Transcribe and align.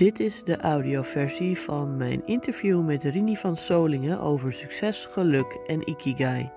Dit 0.00 0.20
is 0.20 0.44
de 0.44 0.56
audioversie 0.56 1.58
van 1.58 1.96
mijn 1.96 2.26
interview 2.26 2.84
met 2.84 3.04
Rini 3.04 3.36
van 3.36 3.56
Solingen 3.56 4.20
over 4.20 4.52
succes, 4.52 5.06
geluk 5.10 5.58
en 5.66 5.88
ikigai. 5.88 6.50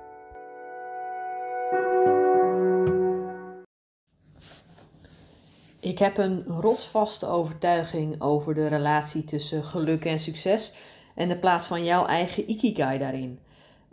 Ik 5.79 5.99
heb 5.99 6.17
een 6.17 6.44
rotsvaste 6.44 7.26
overtuiging 7.26 8.21
over 8.21 8.53
de 8.53 8.67
relatie 8.67 9.24
tussen 9.24 9.63
geluk 9.63 10.06
en 10.06 10.20
succes 10.20 10.74
en 11.16 11.30
de 11.30 11.38
plaats 11.38 11.67
van 11.67 11.84
jouw 11.84 12.06
eigen 12.06 12.49
ikigai 12.49 12.99
daarin. 12.99 13.39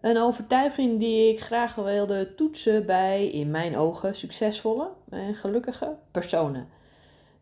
Een 0.00 0.18
overtuiging 0.18 0.98
die 0.98 1.32
ik 1.32 1.40
graag 1.40 1.74
wilde 1.74 2.34
toetsen 2.34 2.86
bij, 2.86 3.28
in 3.28 3.50
mijn 3.50 3.76
ogen, 3.76 4.16
succesvolle 4.16 4.90
en 5.08 5.34
gelukkige 5.34 5.96
personen. 6.10 6.78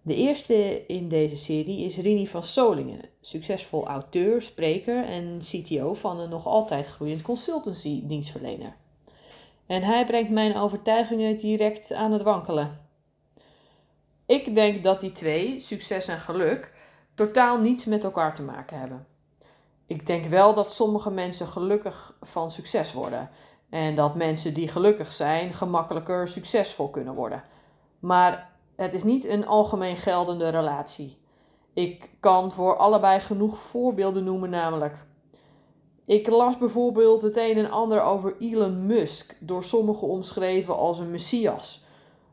De 0.08 0.14
eerste 0.14 0.86
in 0.86 1.08
deze 1.08 1.36
serie 1.36 1.84
is 1.84 1.96
Rini 1.98 2.26
van 2.26 2.44
Solingen, 2.44 3.00
succesvol 3.20 3.86
auteur, 3.86 4.42
spreker 4.42 5.04
en 5.04 5.38
CTO 5.38 5.94
van 5.94 6.20
een 6.20 6.28
nog 6.28 6.46
altijd 6.46 6.86
groeiend 6.86 7.22
consultancy-dienstverlener. 7.22 8.76
En 9.66 9.82
hij 9.82 10.06
brengt 10.06 10.30
mijn 10.30 10.56
overtuigingen 10.56 11.36
direct 11.36 11.92
aan 11.92 12.12
het 12.12 12.22
wankelen. 12.22 12.80
Ik 14.26 14.54
denk 14.54 14.82
dat 14.82 15.00
die 15.00 15.12
twee, 15.12 15.60
succes 15.60 16.08
en 16.08 16.20
geluk, 16.20 16.72
totaal 17.14 17.58
niets 17.58 17.84
met 17.84 18.04
elkaar 18.04 18.34
te 18.34 18.42
maken 18.42 18.78
hebben. 18.78 19.06
Ik 19.86 20.06
denk 20.06 20.24
wel 20.24 20.54
dat 20.54 20.72
sommige 20.72 21.10
mensen 21.10 21.46
gelukkig 21.46 22.16
van 22.20 22.50
succes 22.50 22.92
worden 22.92 23.30
en 23.70 23.94
dat 23.94 24.14
mensen 24.14 24.54
die 24.54 24.68
gelukkig 24.68 25.12
zijn 25.12 25.54
gemakkelijker 25.54 26.28
succesvol 26.28 26.90
kunnen 26.90 27.14
worden. 27.14 27.42
Maar 27.98 28.47
het 28.78 28.92
is 28.92 29.02
niet 29.02 29.24
een 29.24 29.46
algemeen 29.46 29.96
geldende 29.96 30.48
relatie. 30.48 31.18
Ik 31.72 32.10
kan 32.20 32.52
voor 32.52 32.76
allebei 32.76 33.20
genoeg 33.20 33.58
voorbeelden 33.58 34.24
noemen, 34.24 34.50
namelijk. 34.50 34.94
Ik 36.04 36.28
las 36.28 36.58
bijvoorbeeld 36.58 37.22
het 37.22 37.36
een 37.36 37.56
en 37.56 37.70
ander 37.70 38.02
over 38.02 38.34
Elon 38.38 38.86
Musk, 38.86 39.36
door 39.40 39.64
sommigen 39.64 40.08
omschreven 40.08 40.76
als 40.76 40.98
een 40.98 41.10
messias, 41.10 41.84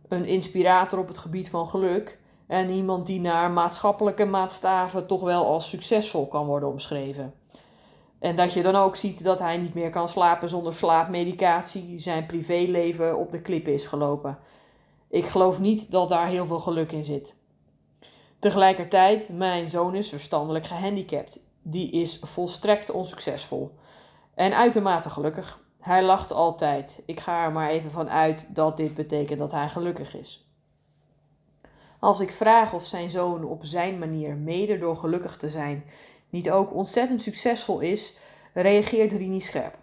een 0.07 0.25
inspirator 0.25 0.99
op 0.99 1.07
het 1.07 1.17
gebied 1.17 1.49
van 1.49 1.67
geluk 1.67 2.19
en 2.47 2.69
iemand 2.69 3.07
die 3.07 3.19
naar 3.19 3.51
maatschappelijke 3.51 4.25
maatstaven 4.25 5.07
toch 5.07 5.21
wel 5.21 5.45
als 5.45 5.69
succesvol 5.69 6.27
kan 6.27 6.45
worden 6.45 6.69
omschreven. 6.69 7.33
En 8.19 8.35
dat 8.35 8.53
je 8.53 8.61
dan 8.61 8.75
ook 8.75 8.95
ziet 8.95 9.23
dat 9.23 9.39
hij 9.39 9.57
niet 9.57 9.73
meer 9.73 9.89
kan 9.89 10.09
slapen 10.09 10.49
zonder 10.49 10.73
slaapmedicatie, 10.73 11.99
zijn 11.99 12.25
privéleven 12.25 13.17
op 13.17 13.31
de 13.31 13.41
klippen 13.41 13.73
is 13.73 13.85
gelopen. 13.85 14.37
Ik 15.09 15.25
geloof 15.25 15.59
niet 15.59 15.91
dat 15.91 16.09
daar 16.09 16.27
heel 16.27 16.45
veel 16.45 16.59
geluk 16.59 16.91
in 16.91 17.05
zit. 17.05 17.35
Tegelijkertijd, 18.39 19.29
mijn 19.29 19.69
zoon 19.69 19.95
is 19.95 20.09
verstandelijk 20.09 20.65
gehandicapt. 20.65 21.39
Die 21.61 21.91
is 21.91 22.19
volstrekt 22.21 22.91
onsuccesvol. 22.91 23.71
En 24.33 24.55
uitermate 24.55 25.09
gelukkig. 25.09 25.59
Hij 25.79 26.03
lacht 26.03 26.31
altijd. 26.31 27.01
Ik 27.05 27.19
ga 27.19 27.43
er 27.43 27.51
maar 27.51 27.69
even 27.69 27.91
van 27.91 28.09
uit 28.09 28.47
dat 28.49 28.77
dit 28.77 28.93
betekent 28.93 29.39
dat 29.39 29.51
hij 29.51 29.69
gelukkig 29.69 30.15
is. 30.15 30.49
Als 31.99 32.19
ik 32.19 32.31
vraag 32.31 32.73
of 32.73 32.85
zijn 32.85 33.09
zoon 33.09 33.43
op 33.43 33.65
zijn 33.65 33.99
manier, 33.99 34.35
mede 34.35 34.77
door 34.77 34.97
gelukkig 34.97 35.37
te 35.37 35.49
zijn, 35.49 35.85
niet 36.29 36.51
ook 36.51 36.73
ontzettend 36.73 37.21
succesvol 37.21 37.79
is, 37.79 38.17
reageert 38.53 39.11
Rini 39.11 39.39
scherp. 39.39 39.77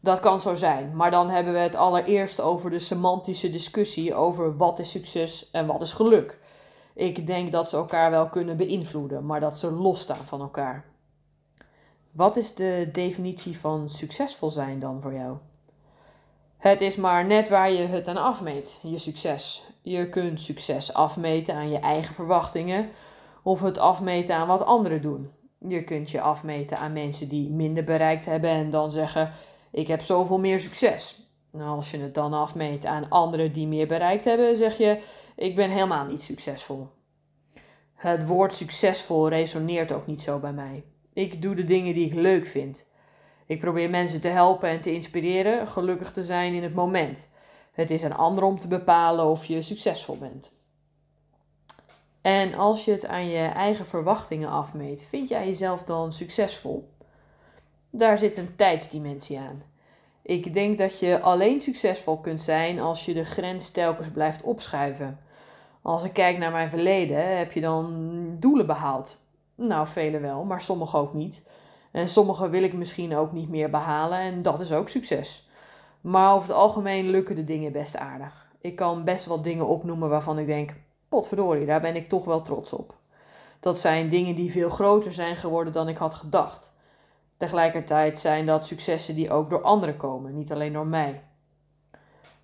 Dat 0.00 0.20
kan 0.20 0.40
zo 0.40 0.54
zijn, 0.54 0.96
maar 0.96 1.10
dan 1.10 1.30
hebben 1.30 1.52
we 1.52 1.58
het 1.58 1.74
allereerst 1.74 2.40
over 2.40 2.70
de 2.70 2.78
semantische 2.78 3.50
discussie 3.50 4.14
over 4.14 4.56
wat 4.56 4.78
is 4.78 4.90
succes 4.90 5.50
en 5.50 5.66
wat 5.66 5.80
is 5.80 5.92
geluk. 5.92 6.38
Ik 6.94 7.26
denk 7.26 7.52
dat 7.52 7.68
ze 7.68 7.76
elkaar 7.76 8.10
wel 8.10 8.28
kunnen 8.28 8.56
beïnvloeden, 8.56 9.26
maar 9.26 9.40
dat 9.40 9.58
ze 9.58 9.70
losstaan 9.70 10.26
van 10.26 10.40
elkaar. 10.40 10.84
Wat 12.10 12.36
is 12.36 12.54
de 12.54 12.88
definitie 12.92 13.58
van 13.58 13.88
succesvol 13.88 14.50
zijn 14.50 14.80
dan 14.80 15.00
voor 15.00 15.14
jou? 15.14 15.36
Het 16.58 16.80
is 16.80 16.96
maar 16.96 17.26
net 17.26 17.48
waar 17.48 17.72
je 17.72 17.86
het 17.86 18.08
aan 18.08 18.16
afmeet, 18.16 18.78
je 18.82 18.98
succes. 18.98 19.66
Je 19.82 20.08
kunt 20.08 20.40
succes 20.40 20.94
afmeten 20.94 21.54
aan 21.54 21.70
je 21.70 21.78
eigen 21.78 22.14
verwachtingen 22.14 22.88
of 23.42 23.60
het 23.60 23.78
afmeten 23.78 24.34
aan 24.34 24.46
wat 24.46 24.64
anderen 24.64 25.02
doen. 25.02 25.30
Je 25.58 25.84
kunt 25.84 26.10
je 26.10 26.20
afmeten 26.20 26.78
aan 26.78 26.92
mensen 26.92 27.28
die 27.28 27.50
minder 27.50 27.84
bereikt 27.84 28.24
hebben 28.24 28.50
en 28.50 28.70
dan 28.70 28.92
zeggen: 28.92 29.32
Ik 29.72 29.86
heb 29.86 30.02
zoveel 30.02 30.38
meer 30.38 30.60
succes. 30.60 31.28
Nou, 31.52 31.76
als 31.76 31.90
je 31.90 31.98
het 31.98 32.14
dan 32.14 32.32
afmeet 32.32 32.86
aan 32.86 33.08
anderen 33.08 33.52
die 33.52 33.66
meer 33.66 33.86
bereikt 33.86 34.24
hebben, 34.24 34.56
zeg 34.56 34.78
je: 34.78 35.00
Ik 35.36 35.56
ben 35.56 35.70
helemaal 35.70 36.06
niet 36.06 36.22
succesvol. 36.22 36.88
Het 37.94 38.26
woord 38.26 38.56
succesvol 38.56 39.28
resoneert 39.28 39.92
ook 39.92 40.06
niet 40.06 40.22
zo 40.22 40.38
bij 40.38 40.52
mij. 40.52 40.84
Ik 41.12 41.42
doe 41.42 41.54
de 41.54 41.64
dingen 41.64 41.94
die 41.94 42.06
ik 42.06 42.14
leuk 42.14 42.46
vind. 42.46 42.86
Ik 43.46 43.60
probeer 43.60 43.90
mensen 43.90 44.20
te 44.20 44.28
helpen 44.28 44.68
en 44.68 44.80
te 44.80 44.92
inspireren 44.92 45.68
gelukkig 45.68 46.12
te 46.12 46.24
zijn 46.24 46.54
in 46.54 46.62
het 46.62 46.74
moment. 46.74 47.28
Het 47.72 47.90
is 47.90 48.04
aan 48.04 48.16
anderen 48.16 48.48
om 48.48 48.58
te 48.58 48.68
bepalen 48.68 49.24
of 49.24 49.44
je 49.44 49.62
succesvol 49.62 50.18
bent. 50.18 50.52
En 52.20 52.54
als 52.54 52.84
je 52.84 52.90
het 52.90 53.06
aan 53.06 53.28
je 53.28 53.46
eigen 53.46 53.86
verwachtingen 53.86 54.48
afmeet, 54.48 55.06
vind 55.08 55.28
jij 55.28 55.46
jezelf 55.46 55.84
dan 55.84 56.12
succesvol? 56.12 56.96
Daar 57.90 58.18
zit 58.18 58.36
een 58.36 58.56
tijdsdimensie 58.56 59.38
aan. 59.38 59.62
Ik 60.22 60.54
denk 60.54 60.78
dat 60.78 60.98
je 60.98 61.20
alleen 61.20 61.62
succesvol 61.62 62.18
kunt 62.18 62.42
zijn 62.42 62.80
als 62.80 63.04
je 63.04 63.14
de 63.14 63.24
grens 63.24 63.70
telkens 63.70 64.10
blijft 64.10 64.42
opschuiven. 64.42 65.18
Als 65.82 66.04
ik 66.04 66.12
kijk 66.12 66.38
naar 66.38 66.52
mijn 66.52 66.70
verleden, 66.70 67.38
heb 67.38 67.52
je 67.52 67.60
dan 67.60 68.36
doelen 68.38 68.66
behaald? 68.66 69.18
Nou, 69.54 69.86
vele 69.86 70.18
wel, 70.18 70.44
maar 70.44 70.60
sommige 70.60 70.96
ook 70.96 71.14
niet. 71.14 71.42
En 71.90 72.08
sommige 72.08 72.48
wil 72.48 72.62
ik 72.62 72.72
misschien 72.72 73.16
ook 73.16 73.32
niet 73.32 73.48
meer 73.48 73.70
behalen 73.70 74.18
en 74.18 74.42
dat 74.42 74.60
is 74.60 74.72
ook 74.72 74.88
succes. 74.88 75.48
Maar 76.00 76.34
over 76.34 76.48
het 76.48 76.58
algemeen 76.58 77.08
lukken 77.08 77.36
de 77.36 77.44
dingen 77.44 77.72
best 77.72 77.96
aardig. 77.96 78.46
Ik 78.60 78.76
kan 78.76 79.04
best 79.04 79.26
wel 79.26 79.42
dingen 79.42 79.66
opnoemen 79.66 80.08
waarvan 80.08 80.38
ik 80.38 80.46
denk: 80.46 80.74
potverdorie, 81.08 81.66
daar 81.66 81.80
ben 81.80 81.96
ik 81.96 82.08
toch 82.08 82.24
wel 82.24 82.42
trots 82.42 82.72
op. 82.72 82.94
Dat 83.60 83.80
zijn 83.80 84.08
dingen 84.08 84.34
die 84.34 84.50
veel 84.50 84.70
groter 84.70 85.12
zijn 85.12 85.36
geworden 85.36 85.72
dan 85.72 85.88
ik 85.88 85.96
had 85.96 86.14
gedacht. 86.14 86.72
Tegelijkertijd 87.38 88.18
zijn 88.18 88.46
dat 88.46 88.66
successen 88.66 89.14
die 89.14 89.30
ook 89.30 89.50
door 89.50 89.62
anderen 89.62 89.96
komen, 89.96 90.34
niet 90.34 90.52
alleen 90.52 90.72
door 90.72 90.86
mij. 90.86 91.22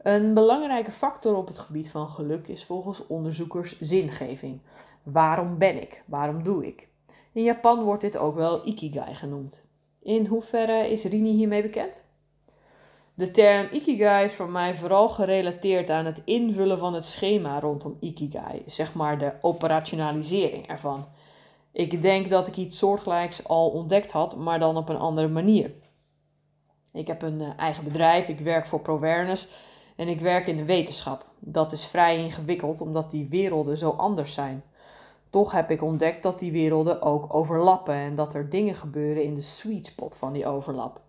Een 0.02 0.34
belangrijke 0.34 0.90
factor 0.90 1.36
op 1.36 1.46
het 1.46 1.58
gebied 1.58 1.90
van 1.90 2.08
geluk 2.08 2.48
is 2.48 2.64
volgens 2.64 3.06
onderzoekers 3.06 3.80
zingeving. 3.80 4.60
Waarom 5.02 5.58
ben 5.58 5.82
ik? 5.82 6.02
Waarom 6.06 6.42
doe 6.42 6.66
ik? 6.66 6.88
In 7.32 7.42
Japan 7.42 7.82
wordt 7.82 8.02
dit 8.02 8.16
ook 8.16 8.34
wel 8.34 8.66
ikigai 8.66 9.14
genoemd. 9.14 9.62
In 10.02 10.26
hoeverre 10.26 10.90
is 10.90 11.04
Rini 11.04 11.30
hiermee 11.30 11.62
bekend? 11.62 12.04
De 13.14 13.30
term 13.30 13.68
ikigai 13.72 14.24
is 14.24 14.32
voor 14.32 14.48
mij 14.48 14.74
vooral 14.74 15.08
gerelateerd 15.08 15.90
aan 15.90 16.04
het 16.04 16.22
invullen 16.24 16.78
van 16.78 16.94
het 16.94 17.04
schema 17.04 17.60
rondom 17.60 17.96
ikigai, 18.00 18.62
zeg 18.66 18.94
maar 18.94 19.18
de 19.18 19.32
operationalisering 19.40 20.66
ervan. 20.66 21.06
Ik 21.74 22.02
denk 22.02 22.28
dat 22.28 22.46
ik 22.46 22.56
iets 22.56 22.78
soortgelijks 22.78 23.48
al 23.48 23.68
ontdekt 23.70 24.12
had, 24.12 24.36
maar 24.36 24.58
dan 24.58 24.76
op 24.76 24.88
een 24.88 24.98
andere 24.98 25.28
manier. 25.28 25.70
Ik 26.92 27.06
heb 27.06 27.22
een 27.22 27.40
eh, 27.40 27.48
eigen 27.56 27.84
bedrijf, 27.84 28.28
ik 28.28 28.40
werk 28.40 28.66
voor 28.66 28.80
ProWareness 28.80 29.48
en 29.96 30.08
ik 30.08 30.20
werk 30.20 30.46
in 30.46 30.56
de 30.56 30.64
wetenschap. 30.64 31.26
Dat 31.38 31.72
is 31.72 31.86
vrij 31.86 32.18
ingewikkeld 32.18 32.80
omdat 32.80 33.10
die 33.10 33.28
werelden 33.30 33.78
zo 33.78 33.90
anders 33.90 34.34
zijn. 34.34 34.62
Toch 35.30 35.52
heb 35.52 35.70
ik 35.70 35.82
ontdekt 35.82 36.22
dat 36.22 36.38
die 36.38 36.52
werelden 36.52 37.02
ook 37.02 37.34
overlappen 37.34 37.94
en 37.94 38.14
dat 38.14 38.34
er 38.34 38.50
dingen 38.50 38.74
gebeuren 38.74 39.22
in 39.22 39.34
de 39.34 39.42
sweet 39.42 39.86
spot 39.86 40.16
van 40.16 40.32
die 40.32 40.46
overlap. 40.46 41.00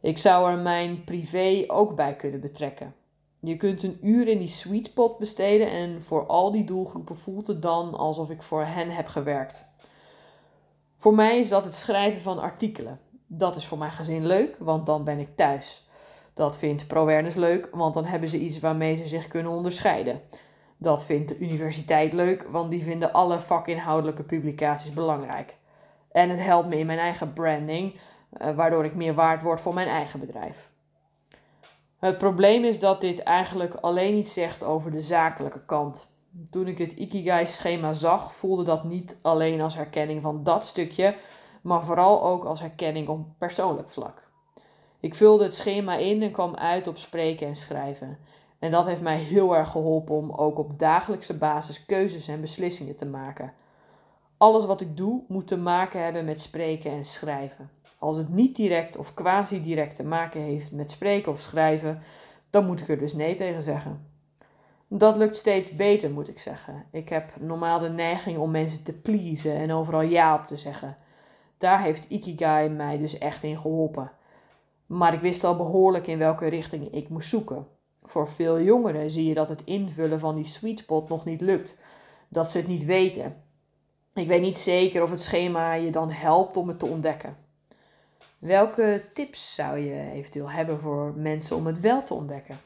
Ik 0.00 0.18
zou 0.18 0.50
er 0.50 0.58
mijn 0.58 1.04
privé 1.04 1.64
ook 1.66 1.96
bij 1.96 2.16
kunnen 2.16 2.40
betrekken. 2.40 2.94
Je 3.40 3.56
kunt 3.56 3.82
een 3.82 3.98
uur 4.02 4.28
in 4.28 4.38
die 4.38 4.48
sweet 4.48 4.86
spot 4.86 5.18
besteden 5.18 5.70
en 5.70 6.02
voor 6.02 6.26
al 6.26 6.50
die 6.50 6.64
doelgroepen 6.64 7.16
voelt 7.16 7.46
het 7.46 7.62
dan 7.62 7.94
alsof 7.94 8.30
ik 8.30 8.42
voor 8.42 8.64
hen 8.64 8.90
heb 8.90 9.06
gewerkt. 9.06 9.70
Voor 11.02 11.14
mij 11.14 11.38
is 11.38 11.48
dat 11.48 11.64
het 11.64 11.74
schrijven 11.74 12.20
van 12.20 12.38
artikelen. 12.38 13.00
Dat 13.26 13.56
is 13.56 13.66
voor 13.66 13.78
mijn 13.78 13.90
gezin 13.90 14.26
leuk, 14.26 14.56
want 14.58 14.86
dan 14.86 15.04
ben 15.04 15.18
ik 15.18 15.36
thuis. 15.36 15.88
Dat 16.34 16.56
vindt 16.56 16.86
ProWerners 16.86 17.34
leuk, 17.34 17.68
want 17.72 17.94
dan 17.94 18.04
hebben 18.04 18.28
ze 18.28 18.38
iets 18.38 18.60
waarmee 18.60 18.96
ze 18.96 19.06
zich 19.06 19.28
kunnen 19.28 19.52
onderscheiden. 19.52 20.20
Dat 20.76 21.04
vindt 21.04 21.28
de 21.28 21.38
universiteit 21.38 22.12
leuk, 22.12 22.42
want 22.42 22.70
die 22.70 22.82
vinden 22.82 23.12
alle 23.12 23.40
vakinhoudelijke 23.40 24.22
publicaties 24.22 24.92
belangrijk. 24.92 25.56
En 26.12 26.30
het 26.30 26.40
helpt 26.40 26.68
me 26.68 26.78
in 26.78 26.86
mijn 26.86 26.98
eigen 26.98 27.32
branding, 27.32 28.00
eh, 28.30 28.54
waardoor 28.54 28.84
ik 28.84 28.94
meer 28.94 29.14
waard 29.14 29.42
word 29.42 29.60
voor 29.60 29.74
mijn 29.74 29.88
eigen 29.88 30.20
bedrijf. 30.20 30.70
Het 31.98 32.18
probleem 32.18 32.64
is 32.64 32.78
dat 32.78 33.00
dit 33.00 33.22
eigenlijk 33.22 33.74
alleen 33.74 34.14
iets 34.14 34.32
zegt 34.32 34.64
over 34.64 34.90
de 34.90 35.00
zakelijke 35.00 35.64
kant. 35.64 36.11
Toen 36.50 36.66
ik 36.66 36.78
het 36.78 36.92
Ikigai-schema 36.92 37.92
zag, 37.92 38.34
voelde 38.34 38.64
dat 38.64 38.84
niet 38.84 39.16
alleen 39.22 39.60
als 39.60 39.74
herkenning 39.74 40.22
van 40.22 40.44
dat 40.44 40.64
stukje, 40.64 41.16
maar 41.62 41.84
vooral 41.84 42.22
ook 42.22 42.44
als 42.44 42.60
herkenning 42.60 43.08
op 43.08 43.26
persoonlijk 43.38 43.90
vlak. 43.90 44.30
Ik 45.00 45.14
vulde 45.14 45.44
het 45.44 45.54
schema 45.54 45.96
in 45.96 46.22
en 46.22 46.30
kwam 46.30 46.54
uit 46.54 46.86
op 46.86 46.98
spreken 46.98 47.46
en 47.46 47.56
schrijven. 47.56 48.18
En 48.58 48.70
dat 48.70 48.86
heeft 48.86 49.00
mij 49.00 49.16
heel 49.16 49.56
erg 49.56 49.70
geholpen 49.70 50.14
om 50.14 50.30
ook 50.30 50.58
op 50.58 50.78
dagelijkse 50.78 51.36
basis 51.36 51.84
keuzes 51.84 52.28
en 52.28 52.40
beslissingen 52.40 52.96
te 52.96 53.06
maken. 53.06 53.52
Alles 54.36 54.66
wat 54.66 54.80
ik 54.80 54.96
doe 54.96 55.22
moet 55.28 55.46
te 55.46 55.56
maken 55.56 56.02
hebben 56.02 56.24
met 56.24 56.40
spreken 56.40 56.90
en 56.90 57.04
schrijven. 57.04 57.70
Als 57.98 58.16
het 58.16 58.28
niet 58.28 58.56
direct 58.56 58.96
of 58.96 59.14
quasi 59.14 59.62
direct 59.62 59.96
te 59.96 60.04
maken 60.04 60.40
heeft 60.40 60.72
met 60.72 60.90
spreken 60.90 61.32
of 61.32 61.40
schrijven, 61.40 62.02
dan 62.50 62.66
moet 62.66 62.80
ik 62.80 62.88
er 62.88 62.98
dus 62.98 63.12
nee 63.12 63.34
tegen 63.34 63.62
zeggen. 63.62 64.11
Dat 64.94 65.16
lukt 65.16 65.36
steeds 65.36 65.70
beter, 65.70 66.10
moet 66.10 66.28
ik 66.28 66.38
zeggen. 66.38 66.84
Ik 66.90 67.08
heb 67.08 67.40
normaal 67.40 67.78
de 67.78 67.88
neiging 67.88 68.38
om 68.38 68.50
mensen 68.50 68.82
te 68.82 68.92
pleasen 68.92 69.54
en 69.54 69.72
overal 69.72 70.00
ja 70.00 70.34
op 70.34 70.46
te 70.46 70.56
zeggen. 70.56 70.96
Daar 71.58 71.82
heeft 71.82 72.06
Ikigai 72.08 72.68
mij 72.68 72.98
dus 72.98 73.18
echt 73.18 73.42
in 73.42 73.58
geholpen. 73.58 74.10
Maar 74.86 75.14
ik 75.14 75.20
wist 75.20 75.44
al 75.44 75.56
behoorlijk 75.56 76.06
in 76.06 76.18
welke 76.18 76.46
richting 76.46 76.92
ik 76.92 77.08
moest 77.08 77.28
zoeken. 77.28 77.66
Voor 78.02 78.28
veel 78.28 78.60
jongeren 78.60 79.10
zie 79.10 79.28
je 79.28 79.34
dat 79.34 79.48
het 79.48 79.64
invullen 79.64 80.20
van 80.20 80.34
die 80.34 80.44
sweet 80.44 80.78
spot 80.78 81.08
nog 81.08 81.24
niet 81.24 81.40
lukt. 81.40 81.78
Dat 82.28 82.50
ze 82.50 82.58
het 82.58 82.68
niet 82.68 82.84
weten. 82.84 83.36
Ik 84.14 84.28
weet 84.28 84.42
niet 84.42 84.58
zeker 84.58 85.02
of 85.02 85.10
het 85.10 85.22
schema 85.22 85.72
je 85.72 85.90
dan 85.90 86.10
helpt 86.10 86.56
om 86.56 86.68
het 86.68 86.78
te 86.78 86.86
ontdekken. 86.86 87.36
Welke 88.38 89.04
tips 89.14 89.54
zou 89.54 89.78
je 89.78 90.10
eventueel 90.12 90.50
hebben 90.50 90.80
voor 90.80 91.12
mensen 91.16 91.56
om 91.56 91.66
het 91.66 91.80
wel 91.80 92.02
te 92.02 92.14
ontdekken? 92.14 92.58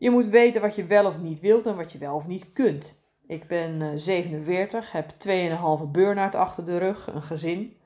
Je 0.00 0.10
moet 0.10 0.26
weten 0.26 0.60
wat 0.60 0.74
je 0.74 0.84
wel 0.84 1.06
of 1.06 1.18
niet 1.18 1.40
wilt 1.40 1.66
en 1.66 1.76
wat 1.76 1.92
je 1.92 1.98
wel 1.98 2.14
of 2.14 2.26
niet 2.26 2.52
kunt. 2.52 2.94
Ik 3.26 3.46
ben 3.46 4.00
47, 4.00 4.92
heb 4.92 5.10
2,5 5.10 5.90
burn-out 5.90 6.34
achter 6.34 6.64
de 6.64 6.78
rug, 6.78 7.12
een 7.12 7.22
gezin. 7.22 7.76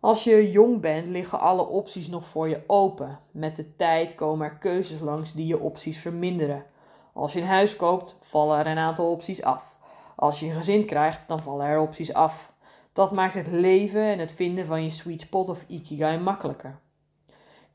Als 0.00 0.24
je 0.24 0.50
jong 0.50 0.80
bent, 0.80 1.06
liggen 1.06 1.40
alle 1.40 1.66
opties 1.66 2.08
nog 2.08 2.26
voor 2.26 2.48
je 2.48 2.62
open. 2.66 3.18
Met 3.30 3.56
de 3.56 3.76
tijd 3.76 4.14
komen 4.14 4.46
er 4.46 4.56
keuzes 4.56 5.00
langs 5.00 5.32
die 5.32 5.46
je 5.46 5.60
opties 5.60 5.98
verminderen. 5.98 6.64
Als 7.12 7.32
je 7.32 7.40
een 7.40 7.46
huis 7.46 7.76
koopt, 7.76 8.18
vallen 8.20 8.58
er 8.58 8.66
een 8.66 8.78
aantal 8.78 9.10
opties 9.10 9.42
af. 9.42 9.78
Als 10.16 10.40
je 10.40 10.46
een 10.46 10.52
gezin 10.52 10.86
krijgt, 10.86 11.28
dan 11.28 11.40
vallen 11.40 11.66
er 11.66 11.80
opties 11.80 12.12
af. 12.12 12.52
Dat 12.92 13.12
maakt 13.12 13.34
het 13.34 13.46
leven 13.46 14.02
en 14.02 14.18
het 14.18 14.32
vinden 14.32 14.66
van 14.66 14.82
je 14.82 14.90
sweet 14.90 15.20
spot 15.20 15.48
of 15.48 15.64
ikigai 15.66 16.18
makkelijker. 16.18 16.78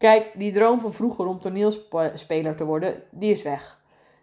Kijk, 0.01 0.31
die 0.36 0.51
droom 0.51 0.80
van 0.80 0.94
vroeger 0.94 1.25
om 1.25 1.39
toneelspeler 1.39 2.56
te 2.56 2.65
worden, 2.65 3.03
die 3.12 3.31
is 3.31 3.44
weg. 3.44 3.80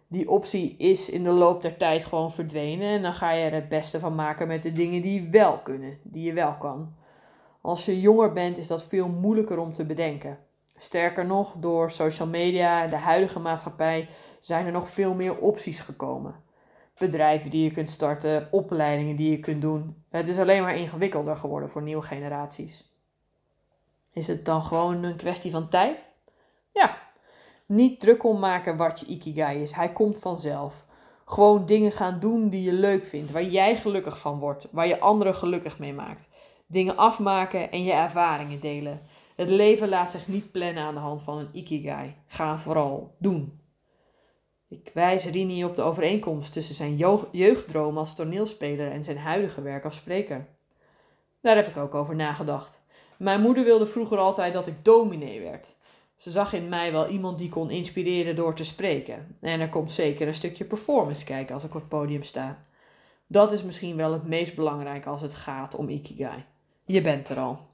Die 0.09 0.31
optie 0.31 0.77
is 0.77 1.11
in 1.11 1.23
de 1.25 1.31
loop 1.31 1.63
der 1.63 1.77
tijd 1.77 2.05
gewoon 2.05 2.33
verdwenen 2.33 2.89
en 2.89 3.03
dan 3.03 3.15
ga 3.15 3.31
je 3.31 3.45
er 3.45 3.53
het 3.53 3.69
beste 3.69 3.99
van 3.99 4.15
maken 4.15 4.49
met 4.49 4.63
de 4.63 4.73
dingen 4.73 5.03
die 5.03 5.29
wel 5.31 5.59
kunnen, 5.59 5.99
die 6.03 6.25
je 6.25 6.33
wel 6.33 6.53
kan. 6.53 6.95
Als 7.61 7.85
je 7.85 8.01
jonger 8.01 8.33
bent 8.33 8.59
is 8.59 8.67
dat 8.67 8.85
veel 8.85 9.09
moeilijker 9.09 9.59
om 9.59 9.73
te 9.73 9.85
bedenken. 9.85 10.39
Sterker 10.77 11.27
nog, 11.27 11.55
door 11.59 11.91
social 11.91 12.29
media 12.29 12.83
en 12.83 12.91
de 12.91 12.97
huidige 12.97 13.39
maatschappij 13.39 14.09
zijn 14.41 14.67
er 14.67 14.73
nog 14.73 14.89
veel 14.89 15.15
meer 15.15 15.39
opties 15.39 15.81
gekomen. 15.81 16.35
Bedrijven 16.99 17.51
die 17.51 17.65
je 17.65 17.71
kunt 17.71 17.91
starten, 17.91 18.49
opleidingen 18.51 19.17
die 19.17 19.31
je 19.31 19.41
kunt 19.41 19.63
doen. 19.63 20.05
Het 20.11 20.29
is 20.29 20.39
alleen 20.39 20.63
maar 20.63 20.77
ingewikkelder 20.77 21.37
geworden 21.37 21.69
voor 21.69 21.83
nieuwe 21.83 22.03
generaties. 22.03 22.88
Is 24.19 24.27
het 24.27 24.45
dan 24.45 24.63
gewoon 24.63 25.03
een 25.03 25.17
kwestie 25.17 25.51
van 25.51 25.69
tijd? 25.69 26.11
Ja, 26.73 26.99
niet 27.67 28.01
druk 28.01 28.25
om 28.25 28.39
maken 28.39 28.77
wat 28.77 29.01
je 29.01 29.07
ikigai 29.07 29.63
is. 29.63 29.73
Hij 29.73 29.93
komt 29.93 30.19
vanzelf. 30.19 30.85
Gewoon 31.25 31.67
dingen 31.67 31.93
gaan 31.93 32.21
doen 32.21 32.49
die 32.49 32.63
je 32.63 32.73
leuk 32.73 33.05
vindt, 33.05 33.31
waar 33.31 33.45
jij 33.45 33.77
gelukkig 33.77 34.19
van 34.19 34.39
wordt, 34.39 34.69
waar 34.71 34.87
je 34.87 35.01
anderen 35.01 35.35
gelukkig 35.35 35.79
mee 35.79 35.93
maakt. 35.93 36.29
Dingen 36.67 36.97
afmaken 36.97 37.71
en 37.71 37.85
je 37.85 37.93
ervaringen 37.93 38.61
delen. 38.61 39.01
Het 39.37 39.49
leven 39.49 39.89
laat 39.89 40.11
zich 40.11 40.29
niet 40.29 40.51
plannen 40.51 40.83
aan 40.83 40.95
de 40.95 41.01
hand 41.01 41.23
van 41.23 41.39
een 41.39 41.51
ikigai. 41.53 42.15
Ga 42.27 42.59
vooral 42.59 43.15
doen. 43.19 43.61
Ik 44.69 44.91
wijs 44.95 45.25
Rini 45.25 45.65
op 45.65 45.77
de 45.77 45.83
overeenkomst 45.83 46.53
tussen 46.53 46.75
zijn 46.75 46.97
jeugddroom 47.31 47.99
als 47.99 48.15
toneelspeler 48.15 48.91
en 48.91 49.05
zijn 49.05 49.19
huidige 49.19 49.63
werk 49.63 49.85
als 49.85 49.97
spreker. 49.97 50.47
Daar 51.41 51.57
heb 51.57 51.67
ik 51.67 51.77
ook 51.77 51.95
over 51.95 52.15
nagedacht. 52.17 52.87
Mijn 53.19 53.41
moeder 53.41 53.65
wilde 53.65 53.87
vroeger 53.87 54.19
altijd 54.19 54.53
dat 54.53 54.67
ik 54.67 54.85
dominee 54.85 55.41
werd. 55.41 55.75
Ze 56.17 56.31
zag 56.31 56.53
in 56.53 56.69
mij 56.69 56.93
wel 56.93 57.09
iemand 57.09 57.39
die 57.39 57.49
kon 57.49 57.71
inspireren 57.71 58.37
door 58.37 58.55
te 58.55 58.65
spreken. 58.65 59.37
En 59.41 59.61
er 59.61 59.69
komt 59.69 59.93
zeker 59.93 60.29
een 60.29 60.35
stukje 60.35 60.65
performance 60.65 61.25
kijken 61.25 61.55
als 61.55 61.65
ik 61.65 61.75
op 61.75 61.81
het 61.81 61.89
podium 61.89 62.23
sta. 62.23 62.65
Dat 63.27 63.53
is 63.53 63.63
misschien 63.63 63.97
wel 63.97 64.13
het 64.13 64.27
meest 64.27 64.55
belangrijke 64.55 65.09
als 65.09 65.23
het 65.23 65.35
gaat 65.35 65.75
om 65.75 65.89
Ikigai. 65.89 66.45
Je 66.85 67.01
bent 67.01 67.29
er 67.29 67.39
al. 67.39 67.68